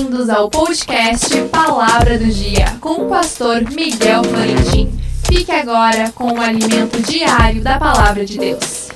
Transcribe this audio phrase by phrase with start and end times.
[0.00, 4.90] Bem-vindos ao podcast Palavra do Dia com o pastor Miguel Florentin.
[5.26, 8.88] Fique agora com o alimento diário da Palavra de Deus.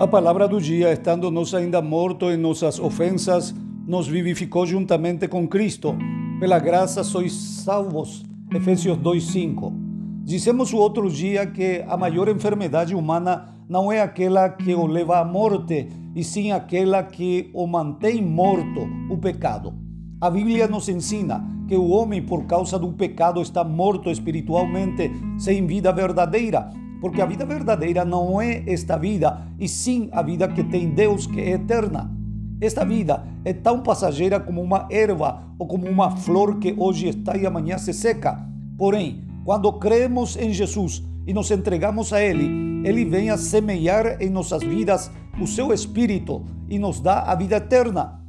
[0.00, 3.54] A palavra do dia, estando nós ainda mortos em nossas ofensas,
[3.86, 5.94] nos vivificou juntamente com Cristo.
[6.40, 8.24] Pela graça sois salvos.
[8.50, 9.79] Efésios 2:5.
[10.22, 15.18] Dissemos o outro dia que a maior enfermidade humana não é aquela que o leva
[15.18, 19.72] à morte, e sim aquela que o mantém morto, o pecado.
[20.20, 25.66] A Bíblia nos ensina que o homem, por causa do pecado, está morto espiritualmente, sem
[25.66, 26.68] vida verdadeira,
[27.00, 31.26] porque a vida verdadeira não é esta vida, e sim a vida que tem Deus,
[31.26, 32.10] que é eterna.
[32.60, 37.36] Esta vida é tão passageira como uma erva ou como uma flor que hoje está
[37.36, 38.46] e amanhã se seca.
[38.76, 44.30] Porém, quando cremos em Jesus e nos entregamos a Ele, Ele vem a semear em
[44.30, 45.10] nossas vidas
[45.42, 48.22] o seu Espírito e nos dá a vida eterna.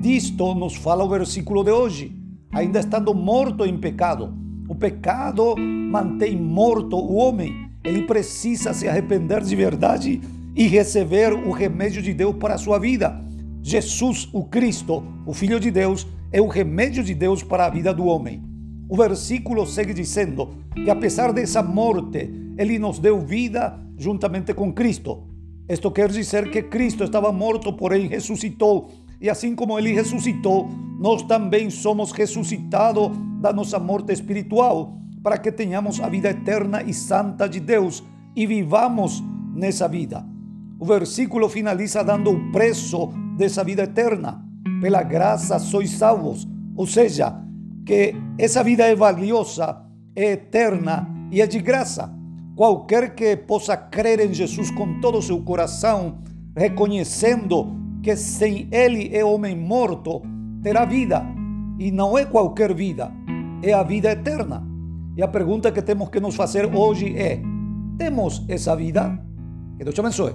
[0.00, 2.12] Disto nos fala o versículo de hoje.
[2.52, 4.34] Ainda estando morto em pecado,
[4.68, 7.70] o pecado mantém morto o homem.
[7.84, 10.20] Ele precisa se arrepender de verdade
[10.56, 13.24] e receber o remédio de Deus para a sua vida.
[13.62, 17.94] Jesus, o Cristo, o Filho de Deus, é o remédio de Deus para a vida
[17.94, 18.47] do homem.
[18.88, 25.24] O versículo segue dizendo que apesar dessa morte, ele nos deu vida juntamente com Cristo.
[25.68, 28.90] Isto quer dizer que Cristo estava morto, porém ressuscitou.
[29.20, 33.10] E assim como ele ressuscitou, nós também somos ressuscitados
[33.42, 38.02] da nossa morte espiritual, para que tenhamos a vida eterna e santa de Deus
[38.34, 39.22] e vivamos
[39.54, 40.24] nessa vida.
[40.78, 44.42] O versículo finaliza dando o preço dessa vida eterna.
[44.80, 47.36] Pela graça sois salvos, ou seja,
[47.88, 49.82] que essa vida é valiosa,
[50.14, 52.14] é eterna e é de graça.
[52.54, 56.18] Qualquer que possa crer em Jesus com todo o seu coração,
[56.54, 57.72] reconhecendo
[58.02, 60.20] que sem Ele é homem morto,
[60.62, 61.24] terá vida.
[61.78, 63.10] E não é qualquer vida,
[63.62, 64.62] é a vida eterna.
[65.16, 67.40] E a pergunta que temos que nos fazer hoje é:
[67.96, 69.18] temos essa vida?
[69.78, 70.34] Que Deus te abençoe.